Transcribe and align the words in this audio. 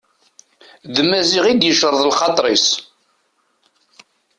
D 0.95 0.97
Maziɣ 1.09 1.45
i 1.47 1.53
d-yecreḍ 1.53 2.01
lxaṭer-is. 2.09 2.67